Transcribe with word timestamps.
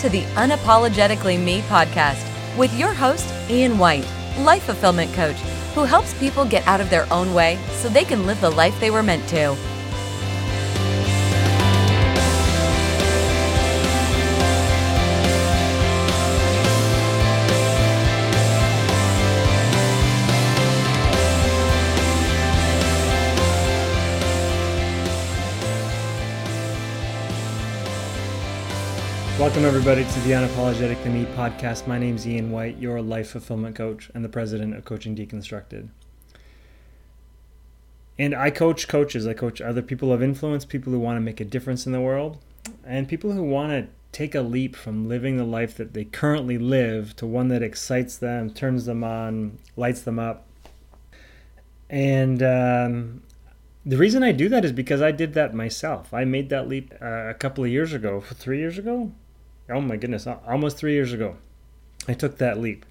to 0.00 0.08
the 0.08 0.22
Unapologetically 0.34 1.38
Me 1.38 1.60
podcast 1.62 2.24
with 2.56 2.72
your 2.78 2.94
host, 2.94 3.28
Ian 3.50 3.76
White, 3.76 4.06
life 4.38 4.62
fulfillment 4.62 5.12
coach, 5.12 5.36
who 5.74 5.84
helps 5.84 6.18
people 6.18 6.46
get 6.46 6.66
out 6.66 6.80
of 6.80 6.88
their 6.88 7.06
own 7.12 7.34
way 7.34 7.58
so 7.72 7.90
they 7.90 8.04
can 8.04 8.24
live 8.24 8.40
the 8.40 8.48
life 8.48 8.78
they 8.80 8.90
were 8.90 9.02
meant 9.02 9.28
to. 9.28 9.54
Welcome, 29.50 29.64
everybody, 29.64 30.04
to 30.04 30.20
the 30.20 30.30
Unapologetically 30.30 31.12
Me 31.12 31.24
podcast. 31.34 31.88
My 31.88 31.98
name 31.98 32.14
is 32.14 32.24
Ian 32.24 32.52
White, 32.52 32.78
your 32.78 33.02
life 33.02 33.30
fulfillment 33.30 33.74
coach 33.74 34.08
and 34.14 34.24
the 34.24 34.28
president 34.28 34.76
of 34.76 34.84
Coaching 34.84 35.16
Deconstructed. 35.16 35.88
And 38.16 38.32
I 38.32 38.50
coach 38.50 38.86
coaches. 38.86 39.26
I 39.26 39.34
coach 39.34 39.60
other 39.60 39.82
people 39.82 40.12
of 40.12 40.22
influence, 40.22 40.64
people 40.64 40.92
who 40.92 41.00
want 41.00 41.16
to 41.16 41.20
make 41.20 41.40
a 41.40 41.44
difference 41.44 41.84
in 41.84 41.90
the 41.90 42.00
world, 42.00 42.38
and 42.86 43.08
people 43.08 43.32
who 43.32 43.42
want 43.42 43.72
to 43.72 43.88
take 44.12 44.36
a 44.36 44.40
leap 44.40 44.76
from 44.76 45.08
living 45.08 45.36
the 45.36 45.42
life 45.42 45.76
that 45.78 45.94
they 45.94 46.04
currently 46.04 46.56
live 46.56 47.16
to 47.16 47.26
one 47.26 47.48
that 47.48 47.60
excites 47.60 48.16
them, 48.16 48.50
turns 48.50 48.84
them 48.84 49.02
on, 49.02 49.58
lights 49.76 50.02
them 50.02 50.20
up. 50.20 50.46
And 51.88 52.40
um, 52.40 53.22
the 53.84 53.96
reason 53.96 54.22
I 54.22 54.30
do 54.30 54.48
that 54.48 54.64
is 54.64 54.70
because 54.70 55.02
I 55.02 55.10
did 55.10 55.34
that 55.34 55.54
myself. 55.54 56.14
I 56.14 56.24
made 56.24 56.50
that 56.50 56.68
leap 56.68 56.94
uh, 57.02 57.24
a 57.26 57.34
couple 57.34 57.64
of 57.64 57.70
years 57.70 57.92
ago, 57.92 58.20
three 58.20 58.58
years 58.58 58.78
ago, 58.78 59.10
oh 59.70 59.80
my 59.80 59.96
goodness, 59.96 60.26
almost 60.26 60.76
three 60.76 60.92
years 60.92 61.12
ago, 61.12 61.36
I 62.08 62.14
took 62.14 62.38
that 62.38 62.58
leap. 62.58 62.84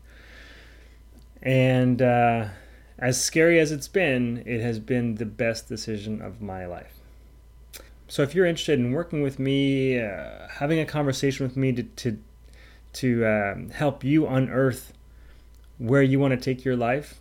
And 1.41 2.02
uh, 2.02 2.49
as 2.97 3.21
scary 3.21 3.59
as 3.59 3.71
it's 3.71 3.88
been, 3.88 4.44
it 4.45 4.61
has 4.61 4.80
been 4.80 5.16
the 5.16 5.25
best 5.25 5.67
decision 5.67 6.21
of 6.21 6.41
my 6.41 6.66
life. 6.66 6.95
So 8.08 8.23
if 8.23 8.33
you're 8.33 8.45
interested 8.45 8.80
in 8.80 8.91
working 8.91 9.21
with 9.21 9.39
me, 9.39 9.99
uh, 9.99 10.47
having 10.49 10.80
a 10.80 10.86
conversation 10.86 11.45
with 11.45 11.55
me 11.55 11.71
to 11.73 11.83
to, 11.83 12.17
to 12.93 13.25
um, 13.25 13.69
help 13.69 14.03
you 14.03 14.25
unearth 14.27 14.93
where 15.77 16.02
you 16.02 16.19
want 16.19 16.31
to 16.31 16.38
take 16.38 16.66
your 16.66 16.75
life, 16.75 17.19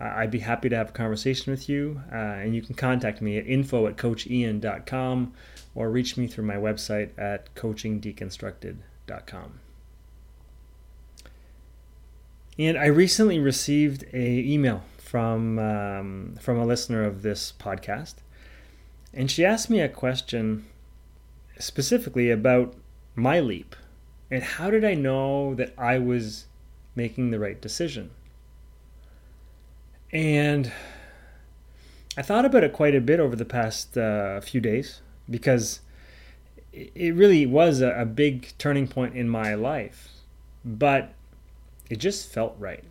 I'd 0.00 0.30
be 0.30 0.38
happy 0.38 0.68
to 0.68 0.76
have 0.76 0.90
a 0.90 0.92
conversation 0.92 1.50
with 1.50 1.68
you. 1.68 2.02
Uh, 2.10 2.16
and 2.16 2.54
you 2.54 2.62
can 2.62 2.74
contact 2.74 3.20
me 3.20 3.38
at 3.38 3.46
info 3.46 3.86
at 3.86 3.96
coachian.com 3.96 5.34
or 5.74 5.90
reach 5.90 6.16
me 6.16 6.26
through 6.26 6.44
my 6.44 6.56
website 6.56 7.10
at 7.18 7.54
coachingdeconstructed.com. 7.54 9.60
And 12.58 12.78
I 12.78 12.86
recently 12.86 13.38
received 13.38 14.04
a 14.12 14.40
email 14.40 14.82
from 14.98 15.58
um, 15.58 16.36
from 16.40 16.58
a 16.58 16.66
listener 16.66 17.04
of 17.04 17.22
this 17.22 17.52
podcast, 17.58 18.16
and 19.14 19.30
she 19.30 19.44
asked 19.44 19.70
me 19.70 19.80
a 19.80 19.88
question 19.88 20.66
specifically 21.58 22.30
about 22.30 22.74
my 23.14 23.40
leap 23.40 23.76
and 24.30 24.42
how 24.42 24.70
did 24.70 24.84
I 24.84 24.94
know 24.94 25.54
that 25.54 25.74
I 25.76 25.98
was 25.98 26.46
making 26.94 27.30
the 27.30 27.38
right 27.38 27.60
decision. 27.60 28.10
And 30.12 30.72
I 32.16 32.22
thought 32.22 32.44
about 32.44 32.64
it 32.64 32.72
quite 32.72 32.94
a 32.94 33.00
bit 33.00 33.20
over 33.20 33.36
the 33.36 33.44
past 33.44 33.96
uh, 33.96 34.40
few 34.40 34.60
days 34.60 35.00
because 35.28 35.80
it 36.72 37.14
really 37.14 37.46
was 37.46 37.80
a, 37.80 37.90
a 37.90 38.04
big 38.04 38.52
turning 38.58 38.86
point 38.86 39.16
in 39.16 39.28
my 39.28 39.54
life, 39.54 40.08
but 40.64 41.14
it 41.88 41.96
just 41.96 42.32
felt 42.32 42.56
right. 42.58 42.84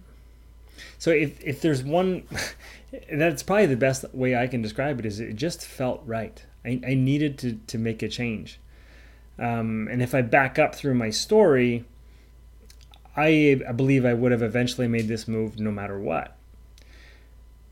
So 0.97 1.11
if 1.11 1.41
if 1.43 1.61
there's 1.61 1.83
one, 1.83 2.23
that's 3.11 3.43
probably 3.43 3.65
the 3.67 3.77
best 3.77 4.05
way 4.13 4.35
I 4.35 4.47
can 4.47 4.61
describe 4.61 4.99
it 4.99 5.05
is 5.05 5.19
it 5.19 5.35
just 5.35 5.65
felt 5.65 6.01
right. 6.05 6.43
I, 6.65 6.81
I 6.85 6.93
needed 6.93 7.37
to 7.39 7.59
to 7.67 7.77
make 7.77 8.01
a 8.01 8.09
change, 8.09 8.59
um, 9.37 9.87
and 9.91 10.01
if 10.01 10.13
I 10.13 10.21
back 10.21 10.59
up 10.59 10.75
through 10.75 10.95
my 10.95 11.09
story, 11.09 11.85
I, 13.15 13.61
I 13.67 13.71
believe 13.71 14.05
I 14.05 14.13
would 14.13 14.31
have 14.31 14.41
eventually 14.41 14.87
made 14.87 15.07
this 15.07 15.27
move 15.27 15.59
no 15.59 15.71
matter 15.71 15.99
what, 15.99 16.35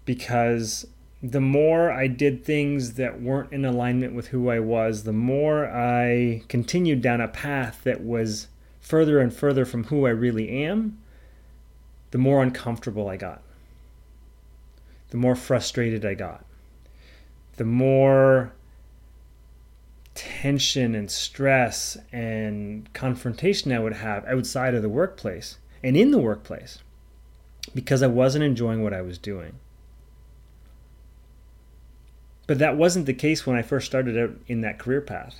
because 0.08 0.88
the 1.22 1.42
more 1.42 1.92
I 1.92 2.08
did 2.08 2.46
things 2.46 2.94
that 2.94 3.22
weren't 3.22 3.52
in 3.52 3.66
alignment 3.66 4.14
with 4.14 4.28
who 4.28 4.50
I 4.50 4.60
was, 4.60 5.04
the 5.04 5.14
more 5.14 5.68
I 5.68 6.44
continued 6.48 7.02
down 7.02 7.20
a 7.20 7.28
path 7.28 7.82
that 7.84 8.02
was 8.02 8.48
further 8.80 9.20
and 9.20 9.34
further 9.34 9.66
from 9.66 9.86
who 9.86 10.08
I 10.08 10.12
really 10.12 10.64
am, 10.64 10.98
the 12.12 12.18
more 12.18 12.42
uncomfortable 12.42 13.10
I 13.10 13.18
got. 13.18 13.42
The 15.10 15.18
more 15.18 15.36
frustrated 15.36 16.06
I 16.06 16.14
got. 16.14 16.46
The 17.58 17.66
more 17.66 18.54
tension 20.16 20.96
and 20.96 21.12
stress 21.12 21.98
and 22.14 22.92
confrontation 22.94 23.74
I 23.74 23.80
would 23.80 23.94
have 23.94 24.26
outside 24.26 24.74
of 24.74 24.82
the 24.82 24.90
workplace 24.90 25.58
and 25.84 25.98
in 25.98 26.12
the 26.12 26.18
workplace 26.18 26.80
because 27.76 28.02
I 28.02 28.08
wasn't 28.08 28.46
enjoying 28.46 28.84
what 28.84 28.94
I 28.94 29.02
was 29.02 29.18
doing. 29.18 29.60
But 32.48 32.60
that 32.60 32.78
wasn't 32.78 33.06
the 33.06 33.14
case 33.14 33.46
when 33.46 33.58
I 33.58 33.62
first 33.62 33.86
started 33.86 34.18
out 34.18 34.32
in 34.48 34.62
that 34.62 34.80
career 34.80 35.02
path. 35.02 35.36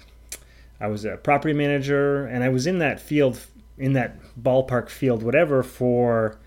I 0.80 0.88
was 0.88 1.06
a 1.06 1.18
property 1.18 1.54
manager 1.54 2.26
and 2.26 2.44
I 2.44 2.50
was 2.50 2.68
in 2.68 2.80
that 2.80 3.00
field, 3.00 3.40
in 3.78 3.94
that 3.94 4.20
ballpark 4.40 4.90
field, 4.90 5.24
whatever, 5.24 5.64
for 5.64 6.38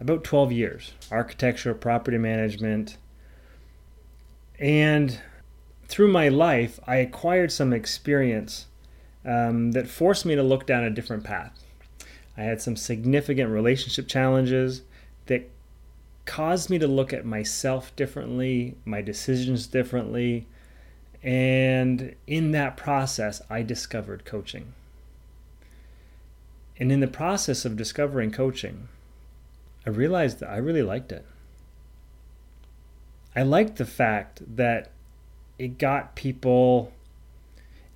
about 0.00 0.24
12 0.24 0.52
years 0.52 0.92
architecture, 1.10 1.72
property 1.74 2.18
management. 2.18 2.96
And 4.58 5.18
through 5.86 6.12
my 6.12 6.28
life, 6.28 6.78
I 6.86 6.96
acquired 6.96 7.52
some 7.52 7.72
experience 7.72 8.66
um, 9.24 9.72
that 9.72 9.88
forced 9.88 10.26
me 10.26 10.34
to 10.34 10.42
look 10.42 10.66
down 10.66 10.84
a 10.84 10.90
different 10.90 11.24
path. 11.24 11.64
I 12.36 12.42
had 12.42 12.60
some 12.60 12.76
significant 12.76 13.50
relationship 13.50 14.08
challenges 14.08 14.82
that 15.26 15.50
caused 16.24 16.70
me 16.70 16.78
to 16.78 16.86
look 16.86 17.12
at 17.12 17.24
myself 17.24 17.94
differently, 17.96 18.76
my 18.84 19.02
decisions 19.02 19.66
differently. 19.66 20.46
And 21.22 22.14
in 22.26 22.52
that 22.52 22.76
process, 22.76 23.42
I 23.50 23.62
discovered 23.62 24.24
coaching. 24.24 24.72
And 26.78 26.90
in 26.90 27.00
the 27.00 27.06
process 27.06 27.64
of 27.64 27.76
discovering 27.76 28.30
coaching, 28.30 28.88
I 29.86 29.90
realized 29.90 30.40
that 30.40 30.50
I 30.50 30.56
really 30.56 30.82
liked 30.82 31.12
it. 31.12 31.26
I 33.36 33.42
liked 33.42 33.76
the 33.76 33.84
fact 33.84 34.40
that 34.56 34.90
it 35.58 35.78
got 35.78 36.16
people 36.16 36.92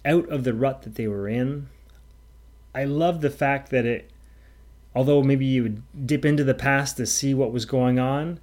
out 0.04 0.28
of 0.28 0.44
the 0.44 0.52
rut 0.52 0.82
that 0.82 0.96
they 0.96 1.08
were 1.08 1.28
in. 1.28 1.68
I 2.74 2.84
loved 2.84 3.22
the 3.22 3.30
fact 3.30 3.70
that 3.70 3.86
it 3.86 4.10
although 4.94 5.22
maybe 5.22 5.44
you 5.44 5.62
would 5.62 6.06
dip 6.06 6.25
into 6.25 6.44
the 6.44 6.55
past 6.55 6.97
to 6.97 7.06
see 7.06 7.34
what 7.34 7.53
was 7.53 7.65
going 7.65 7.99
on, 7.99 8.38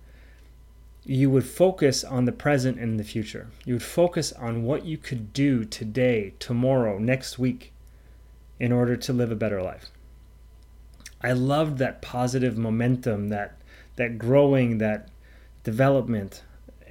you 1.03 1.29
would 1.29 1.45
focus 1.45 2.03
on 2.03 2.25
the 2.25 2.31
present 2.31 2.77
and 2.79 2.99
the 2.99 3.03
future. 3.03 3.47
You 3.65 3.75
would 3.75 3.83
focus 3.83 4.31
on 4.33 4.63
what 4.63 4.85
you 4.85 4.97
could 4.97 5.33
do 5.33 5.65
today, 5.65 6.33
tomorrow, 6.39 6.99
next 6.99 7.39
week 7.39 7.73
in 8.59 8.71
order 8.71 8.95
to 8.95 9.13
live 9.13 9.31
a 9.31 9.35
better 9.35 9.61
life. 9.61 9.89
I 11.21 11.31
loved 11.31 11.77
that 11.77 12.01
positive 12.01 12.57
momentum, 12.57 13.29
that 13.29 13.57
that 13.95 14.17
growing, 14.17 14.77
that 14.77 15.09
development 15.63 16.43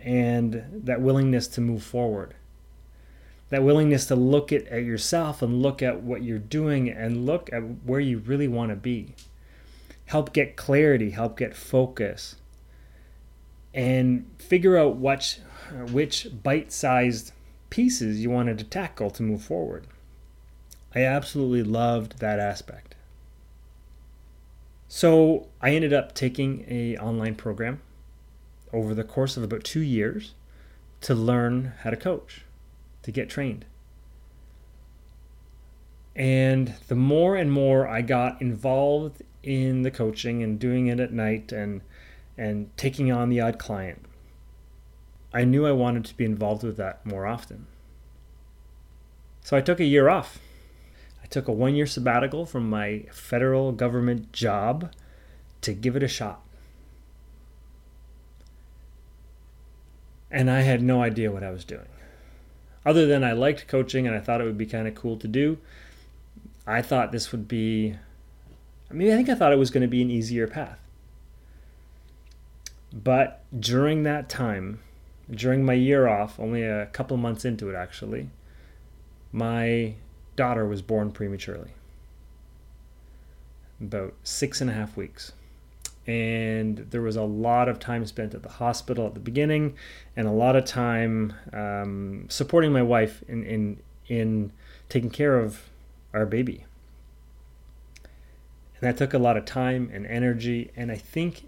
and 0.02 0.64
that 0.72 1.00
willingness 1.00 1.48
to 1.48 1.60
move 1.60 1.82
forward. 1.82 2.34
That 3.48 3.64
willingness 3.64 4.06
to 4.06 4.14
look 4.14 4.52
at, 4.52 4.66
at 4.68 4.84
yourself 4.84 5.42
and 5.42 5.60
look 5.60 5.82
at 5.82 6.02
what 6.02 6.22
you're 6.22 6.38
doing 6.38 6.88
and 6.88 7.26
look 7.26 7.52
at 7.52 7.60
where 7.84 8.00
you 8.00 8.18
really 8.18 8.46
want 8.46 8.70
to 8.70 8.76
be 8.76 9.14
help 10.10 10.32
get 10.32 10.56
clarity, 10.56 11.10
help 11.10 11.38
get 11.38 11.54
focus, 11.54 12.34
and 13.72 14.28
figure 14.40 14.76
out 14.76 14.96
which, 14.96 15.38
which 15.92 16.26
bite 16.42 16.72
sized 16.72 17.30
pieces 17.70 18.20
you 18.20 18.28
wanted 18.28 18.58
to 18.58 18.64
tackle 18.64 19.08
to 19.08 19.22
move 19.22 19.40
forward. 19.40 19.86
I 20.96 21.04
absolutely 21.04 21.62
loved 21.62 22.18
that 22.18 22.40
aspect. 22.40 22.96
So 24.88 25.46
I 25.62 25.76
ended 25.76 25.92
up 25.92 26.12
taking 26.12 26.64
a 26.66 26.96
online 26.96 27.36
program 27.36 27.80
over 28.72 28.96
the 28.96 29.04
course 29.04 29.36
of 29.36 29.44
about 29.44 29.62
two 29.62 29.78
years 29.78 30.34
to 31.02 31.14
learn 31.14 31.74
how 31.82 31.90
to 31.90 31.96
coach, 31.96 32.44
to 33.04 33.12
get 33.12 33.30
trained. 33.30 33.64
And 36.16 36.74
the 36.88 36.96
more 36.96 37.36
and 37.36 37.52
more 37.52 37.86
I 37.86 38.02
got 38.02 38.40
involved 38.42 39.22
in 39.42 39.82
the 39.82 39.90
coaching 39.90 40.42
and 40.42 40.58
doing 40.58 40.88
it 40.88 41.00
at 41.00 41.12
night 41.12 41.52
and 41.52 41.80
and 42.36 42.74
taking 42.76 43.12
on 43.12 43.28
the 43.28 43.40
odd 43.40 43.58
client. 43.58 44.04
I 45.32 45.44
knew 45.44 45.66
I 45.66 45.72
wanted 45.72 46.04
to 46.06 46.16
be 46.16 46.24
involved 46.24 46.62
with 46.62 46.76
that 46.78 47.04
more 47.04 47.26
often. 47.26 47.66
So 49.42 49.56
I 49.56 49.60
took 49.60 49.78
a 49.78 49.84
year 49.84 50.08
off. 50.08 50.38
I 51.22 51.26
took 51.26 51.48
a 51.48 51.52
one 51.52 51.74
year 51.74 51.86
sabbatical 51.86 52.46
from 52.46 52.68
my 52.68 53.04
federal 53.12 53.72
government 53.72 54.32
job 54.32 54.92
to 55.60 55.72
give 55.72 55.96
it 55.96 56.02
a 56.02 56.08
shot. 56.08 56.40
And 60.30 60.50
I 60.50 60.60
had 60.60 60.82
no 60.82 61.02
idea 61.02 61.30
what 61.30 61.42
I 61.44 61.50
was 61.50 61.64
doing. 61.64 61.88
Other 62.86 63.06
than 63.06 63.22
I 63.22 63.32
liked 63.32 63.68
coaching 63.68 64.06
and 64.06 64.16
I 64.16 64.20
thought 64.20 64.40
it 64.40 64.44
would 64.44 64.56
be 64.56 64.66
kind 64.66 64.88
of 64.88 64.94
cool 64.94 65.16
to 65.18 65.28
do, 65.28 65.58
I 66.66 66.82
thought 66.82 67.12
this 67.12 67.32
would 67.32 67.48
be, 67.48 67.96
I 68.90 68.94
mean, 68.94 69.12
I 69.12 69.16
think 69.16 69.28
I 69.28 69.34
thought 69.34 69.52
it 69.52 69.58
was 69.58 69.70
going 69.70 69.82
to 69.82 69.88
be 69.88 70.02
an 70.02 70.10
easier 70.10 70.46
path. 70.46 70.78
But 72.92 73.42
during 73.58 74.02
that 74.02 74.28
time, 74.28 74.80
during 75.30 75.64
my 75.64 75.74
year 75.74 76.08
off, 76.08 76.38
only 76.40 76.62
a 76.62 76.86
couple 76.86 77.16
months 77.16 77.44
into 77.44 77.70
it 77.70 77.74
actually, 77.74 78.30
my 79.32 79.94
daughter 80.36 80.66
was 80.66 80.82
born 80.82 81.12
prematurely. 81.12 81.70
About 83.80 84.14
six 84.24 84.60
and 84.60 84.68
a 84.68 84.72
half 84.72 84.96
weeks. 84.96 85.32
And 86.06 86.78
there 86.90 87.02
was 87.02 87.16
a 87.16 87.22
lot 87.22 87.68
of 87.68 87.78
time 87.78 88.04
spent 88.06 88.34
at 88.34 88.42
the 88.42 88.48
hospital 88.48 89.06
at 89.06 89.14
the 89.14 89.20
beginning, 89.20 89.76
and 90.16 90.26
a 90.26 90.32
lot 90.32 90.56
of 90.56 90.64
time 90.64 91.34
um, 91.52 92.26
supporting 92.28 92.72
my 92.72 92.82
wife 92.82 93.22
in, 93.28 93.44
in 93.44 93.78
in 94.08 94.50
taking 94.88 95.10
care 95.10 95.38
of 95.38 95.70
our 96.12 96.26
baby. 96.26 96.64
And 97.94 98.82
that 98.82 98.96
took 98.96 99.14
a 99.14 99.18
lot 99.18 99.36
of 99.36 99.44
time 99.44 99.90
and 99.92 100.06
energy, 100.06 100.70
and 100.74 100.90
I 100.90 100.96
think 100.96 101.44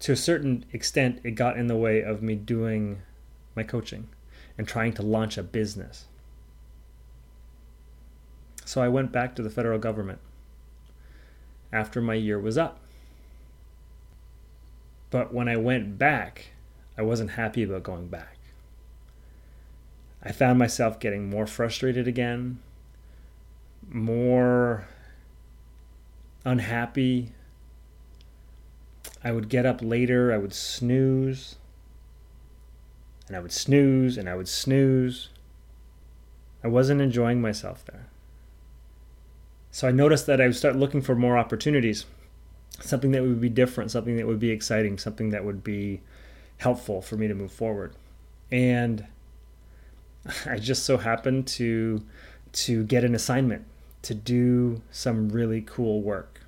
to 0.00 0.12
a 0.12 0.16
certain 0.16 0.64
extent, 0.72 1.20
it 1.24 1.32
got 1.32 1.56
in 1.56 1.66
the 1.66 1.76
way 1.76 2.02
of 2.02 2.22
me 2.22 2.34
doing 2.36 3.02
my 3.56 3.62
coaching 3.62 4.08
and 4.56 4.66
trying 4.66 4.92
to 4.94 5.02
launch 5.02 5.36
a 5.36 5.42
business. 5.42 6.06
So 8.64 8.80
I 8.80 8.88
went 8.88 9.12
back 9.12 9.34
to 9.36 9.42
the 9.42 9.50
federal 9.50 9.78
government 9.78 10.20
after 11.72 12.00
my 12.00 12.14
year 12.14 12.38
was 12.38 12.58
up. 12.58 12.80
But 15.10 15.32
when 15.32 15.48
I 15.48 15.56
went 15.56 15.98
back, 15.98 16.50
I 16.96 17.02
wasn't 17.02 17.30
happy 17.30 17.62
about 17.62 17.82
going 17.82 18.08
back. 18.08 18.36
I 20.22 20.32
found 20.32 20.58
myself 20.58 21.00
getting 21.00 21.30
more 21.30 21.46
frustrated 21.46 22.06
again, 22.06 22.58
more 23.90 24.86
unhappy 26.44 27.32
I 29.22 29.32
would 29.32 29.48
get 29.48 29.66
up 29.66 29.80
later, 29.82 30.32
I 30.32 30.38
would 30.38 30.54
snooze, 30.54 31.56
and 33.26 33.36
I 33.36 33.40
would 33.40 33.52
snooze, 33.52 34.16
and 34.16 34.28
I 34.28 34.34
would 34.34 34.48
snooze. 34.48 35.30
I 36.62 36.68
wasn't 36.68 37.00
enjoying 37.00 37.40
myself 37.40 37.84
there. 37.84 38.06
So 39.70 39.88
I 39.88 39.90
noticed 39.90 40.26
that 40.26 40.40
I 40.40 40.46
would 40.46 40.56
start 40.56 40.76
looking 40.76 41.02
for 41.02 41.14
more 41.14 41.36
opportunities, 41.36 42.06
something 42.80 43.10
that 43.12 43.22
would 43.22 43.40
be 43.40 43.48
different, 43.48 43.90
something 43.90 44.16
that 44.16 44.26
would 44.26 44.40
be 44.40 44.50
exciting, 44.50 44.98
something 44.98 45.30
that 45.30 45.44
would 45.44 45.62
be 45.62 46.00
helpful 46.58 47.02
for 47.02 47.16
me 47.16 47.28
to 47.28 47.34
move 47.34 47.52
forward. 47.52 47.94
And 48.50 49.06
I 50.46 50.58
just 50.58 50.84
so 50.84 50.98
happened 50.98 51.46
to 51.48 52.02
to 52.50 52.82
get 52.84 53.04
an 53.04 53.14
assignment 53.14 53.66
to 54.08 54.14
do 54.14 54.82
some 54.90 55.28
really 55.28 55.62
cool 55.62 56.02
work, 56.02 56.40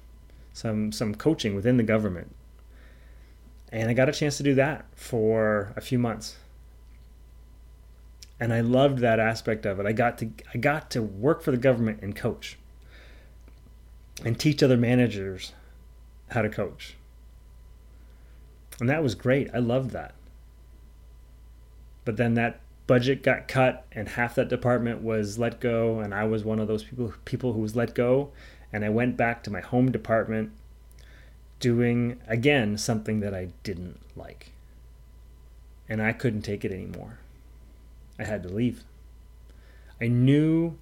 some 0.53 0.93
some 0.93 1.15
coaching 1.15 1.55
within 1.55 1.77
the 1.77 1.83
government 1.83 2.35
and 3.73 3.89
I 3.89 3.95
got 3.95 4.09
a 4.09 4.13
chance 4.13 4.37
to 4.39 4.43
do 4.43 4.55
that 4.57 4.87
for 4.95 5.73
a 5.77 5.81
few 5.81 5.99
months. 5.99 6.37
And 8.39 8.53
I 8.53 8.61
loved 8.61 8.99
that 8.99 9.21
aspect 9.21 9.67
of 9.67 9.79
it. 9.79 9.87
I 9.87 9.93
got 9.93 10.19
to 10.19 10.31
I 10.55 10.59
got 10.59 10.91
to 10.93 11.03
work 11.03 11.43
for 11.43 11.51
the 11.51 11.57
government 11.57 12.01
and 12.03 12.17
coach. 12.17 12.57
And 14.25 14.39
teach 14.39 14.63
other 14.63 14.77
managers 14.77 15.53
how 16.31 16.43
to 16.43 16.49
coach. 16.49 16.97
And 18.79 18.89
that 18.89 19.03
was 19.03 19.15
great. 19.15 19.49
I 19.55 19.59
loved 19.59 19.91
that. 19.91 20.15
But 22.05 22.17
then 22.17 22.35
that 22.35 22.61
budget 22.91 23.23
got 23.23 23.47
cut 23.47 23.87
and 23.93 24.09
half 24.09 24.35
that 24.35 24.49
department 24.49 25.01
was 25.01 25.39
let 25.39 25.61
go 25.61 26.01
and 26.01 26.13
I 26.13 26.25
was 26.25 26.43
one 26.43 26.59
of 26.59 26.67
those 26.67 26.83
people 26.83 27.15
people 27.25 27.53
who 27.53 27.61
was 27.61 27.77
let 27.77 27.95
go 27.95 28.33
and 28.73 28.85
I 28.85 28.89
went 28.89 29.17
back 29.17 29.45
to 29.45 29.51
my 29.53 29.61
home 29.61 29.93
department 29.93 30.51
doing 31.61 32.19
again 32.27 32.77
something 32.77 33.21
that 33.21 33.33
I 33.33 33.51
didn't 33.63 34.01
like. 34.17 34.51
And 35.89 36.03
I 36.03 36.13
couldn't 36.13 36.43
take 36.43 36.65
it 36.65 36.73
anymore. 36.73 37.21
I 38.19 38.25
had 38.25 38.43
to 38.43 38.49
leave. 38.49 38.83
I 40.01 40.09
knew 40.09 40.77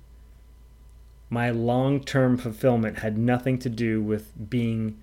my 1.29 1.51
long 1.51 2.03
term 2.03 2.39
fulfillment 2.39 3.01
had 3.01 3.19
nothing 3.19 3.59
to 3.59 3.69
do 3.69 4.01
with 4.01 4.33
being 4.49 4.99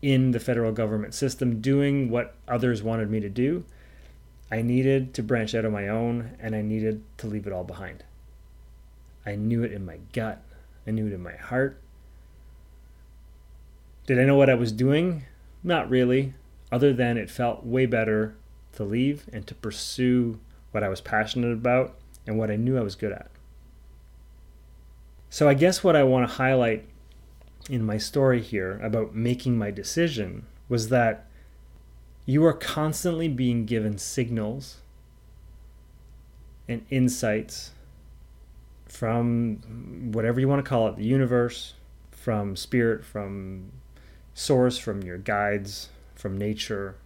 in 0.00 0.30
the 0.30 0.38
federal 0.38 0.70
government 0.70 1.12
system, 1.12 1.60
doing 1.60 2.08
what 2.08 2.36
others 2.46 2.84
wanted 2.84 3.10
me 3.10 3.18
to 3.18 3.28
do. 3.28 3.64
I 4.50 4.62
needed 4.62 5.14
to 5.14 5.22
branch 5.22 5.54
out 5.54 5.64
on 5.64 5.72
my 5.72 5.88
own 5.88 6.36
and 6.40 6.54
I 6.54 6.62
needed 6.62 7.02
to 7.18 7.26
leave 7.26 7.46
it 7.46 7.52
all 7.52 7.64
behind. 7.64 8.04
I 9.24 9.34
knew 9.34 9.64
it 9.64 9.72
in 9.72 9.84
my 9.84 9.98
gut, 10.12 10.42
I 10.86 10.92
knew 10.92 11.06
it 11.06 11.12
in 11.12 11.22
my 11.22 11.34
heart, 11.34 11.80
did 14.06 14.20
I 14.20 14.24
know 14.24 14.36
what 14.36 14.48
I 14.48 14.54
was 14.54 14.70
doing? 14.70 15.24
Not 15.64 15.90
really, 15.90 16.34
other 16.70 16.92
than 16.92 17.16
it 17.16 17.28
felt 17.28 17.66
way 17.66 17.86
better 17.86 18.36
to 18.74 18.84
leave 18.84 19.28
and 19.32 19.46
to 19.48 19.54
pursue 19.54 20.38
what 20.70 20.84
I 20.84 20.88
was 20.88 21.00
passionate 21.00 21.52
about 21.52 21.96
and 22.26 22.38
what 22.38 22.50
I 22.50 22.56
knew 22.56 22.78
I 22.78 22.82
was 22.82 22.94
good 22.94 23.12
at. 23.12 23.30
So, 25.28 25.48
I 25.48 25.54
guess 25.54 25.82
what 25.82 25.96
I 25.96 26.04
want 26.04 26.28
to 26.28 26.36
highlight 26.36 26.88
in 27.68 27.84
my 27.84 27.98
story 27.98 28.40
here 28.40 28.78
about 28.80 29.14
making 29.14 29.58
my 29.58 29.72
decision 29.72 30.46
was 30.68 30.88
that 30.90 31.25
you 32.26 32.44
are 32.44 32.52
constantly 32.52 33.28
being 33.28 33.64
given 33.64 33.96
signals 33.96 34.78
and 36.68 36.84
insights 36.90 37.70
from 38.88 40.10
whatever 40.12 40.40
you 40.40 40.48
want 40.48 40.64
to 40.64 40.68
call 40.68 40.88
it 40.88 40.96
the 40.96 41.04
universe, 41.04 41.74
from 42.10 42.56
spirit, 42.56 43.04
from 43.04 43.70
source, 44.34 44.76
from 44.76 45.02
your 45.02 45.18
guides, 45.18 45.88
from 46.16 46.36
nature, 46.36 46.96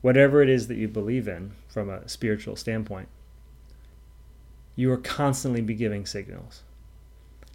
whatever 0.00 0.42
it 0.42 0.48
is 0.48 0.68
that 0.68 0.76
you 0.76 0.88
believe 0.88 1.28
in 1.28 1.52
from 1.68 1.90
a 1.90 2.08
spiritual 2.08 2.56
standpoint, 2.56 3.08
you 4.76 4.90
are 4.90 4.96
constantly 4.96 5.60
be 5.60 5.74
giving 5.74 6.06
signals. 6.06 6.62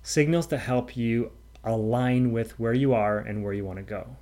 Signals 0.03 0.45
to 0.47 0.57
help 0.57 0.95
you 0.95 1.31
align 1.63 2.31
with 2.31 2.59
where 2.59 2.73
you 2.73 2.93
are 2.93 3.17
and 3.17 3.43
where 3.43 3.53
you 3.53 3.65
want 3.65 3.77
to 3.77 3.83
go. 3.83 4.17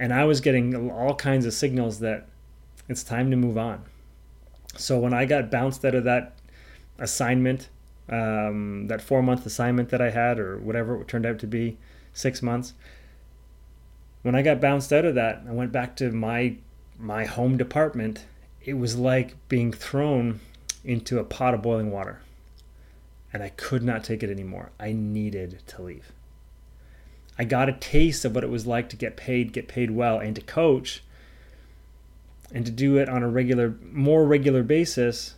And 0.00 0.14
I 0.14 0.24
was 0.24 0.40
getting 0.40 0.90
all 0.90 1.14
kinds 1.14 1.44
of 1.44 1.52
signals 1.52 1.98
that 1.98 2.26
it's 2.88 3.04
time 3.04 3.30
to 3.30 3.36
move 3.36 3.58
on. 3.58 3.84
So 4.76 4.98
when 4.98 5.12
I 5.12 5.26
got 5.26 5.50
bounced 5.50 5.84
out 5.84 5.94
of 5.94 6.04
that 6.04 6.38
assignment, 6.98 7.68
um, 8.08 8.86
that 8.88 9.02
four 9.02 9.22
month 9.22 9.44
assignment 9.44 9.90
that 9.90 10.00
I 10.00 10.08
had, 10.08 10.38
or 10.38 10.56
whatever 10.56 10.98
it 10.98 11.06
turned 11.06 11.26
out 11.26 11.38
to 11.40 11.46
be, 11.46 11.76
six 12.14 12.40
months, 12.40 12.72
when 14.22 14.34
I 14.34 14.40
got 14.40 14.58
bounced 14.58 14.90
out 14.90 15.04
of 15.04 15.14
that, 15.16 15.42
I 15.46 15.52
went 15.52 15.70
back 15.70 15.96
to 15.96 16.10
my 16.10 16.56
my 16.98 17.26
home 17.26 17.58
department. 17.58 18.24
It 18.64 18.74
was 18.74 18.96
like 18.96 19.36
being 19.48 19.70
thrown 19.70 20.40
into 20.82 21.18
a 21.18 21.24
pot 21.24 21.52
of 21.52 21.60
boiling 21.60 21.90
water. 21.90 22.22
And 23.34 23.42
I 23.42 23.50
could 23.50 23.82
not 23.82 24.02
take 24.02 24.22
it 24.22 24.30
anymore. 24.30 24.70
I 24.80 24.92
needed 24.92 25.60
to 25.68 25.82
leave. 25.82 26.10
I 27.38 27.44
got 27.44 27.68
a 27.68 27.72
taste 27.72 28.24
of 28.24 28.34
what 28.34 28.44
it 28.44 28.50
was 28.50 28.66
like 28.66 28.88
to 28.90 28.96
get 28.96 29.16
paid, 29.16 29.52
get 29.52 29.68
paid 29.68 29.90
well, 29.90 30.18
and 30.18 30.34
to 30.36 30.42
coach, 30.42 31.02
and 32.52 32.66
to 32.66 32.72
do 32.72 32.96
it 32.96 33.08
on 33.08 33.22
a 33.22 33.28
regular, 33.28 33.76
more 33.90 34.26
regular 34.26 34.62
basis. 34.62 35.34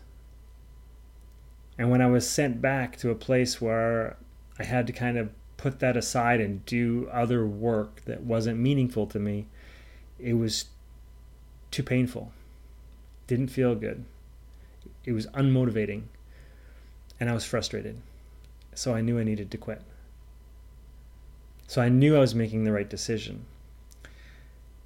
And 1.78 1.90
when 1.90 2.02
I 2.02 2.06
was 2.06 2.28
sent 2.28 2.60
back 2.60 2.96
to 2.98 3.10
a 3.10 3.14
place 3.14 3.60
where 3.60 4.16
I 4.58 4.64
had 4.64 4.86
to 4.86 4.92
kind 4.92 5.16
of 5.16 5.30
put 5.56 5.78
that 5.78 5.96
aside 5.96 6.40
and 6.40 6.64
do 6.66 7.08
other 7.12 7.46
work 7.46 8.04
that 8.04 8.22
wasn't 8.22 8.58
meaningful 8.58 9.06
to 9.06 9.18
me, 9.18 9.46
it 10.18 10.34
was 10.34 10.66
too 11.70 11.82
painful. 11.82 12.32
Didn't 13.26 13.48
feel 13.48 13.74
good. 13.74 14.04
It 15.04 15.12
was 15.12 15.26
unmotivating. 15.28 16.04
And 17.20 17.30
I 17.30 17.34
was 17.34 17.44
frustrated. 17.44 18.00
So 18.74 18.94
I 18.94 19.00
knew 19.00 19.18
I 19.18 19.24
needed 19.24 19.50
to 19.52 19.58
quit. 19.58 19.82
So 21.72 21.80
I 21.80 21.88
knew 21.88 22.16
I 22.16 22.20
was 22.20 22.34
making 22.34 22.64
the 22.64 22.72
right 22.72 22.88
decision. 22.88 23.46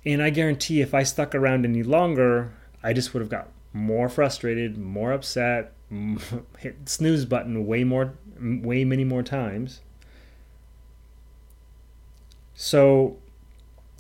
And 0.05 0.23
I 0.23 0.31
guarantee 0.31 0.81
if 0.81 0.95
I 0.95 1.03
stuck 1.03 1.35
around 1.35 1.65
any 1.65 1.83
longer, 1.83 2.53
I 2.83 2.93
just 2.93 3.13
would 3.13 3.21
have 3.21 3.29
got 3.29 3.49
more 3.73 4.09
frustrated, 4.09 4.79
more 4.79 5.13
upset, 5.13 5.73
hit 6.59 6.89
snooze 6.89 7.25
button 7.25 7.67
way 7.67 7.85
more 7.85 8.15
way 8.39 8.85
many 8.85 9.05
more 9.05 9.23
times 9.23 9.81
so, 12.59 13.19